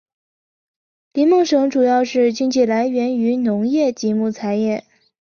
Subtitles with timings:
[1.13, 4.83] 林梦省主要经济来源于农业及木材业。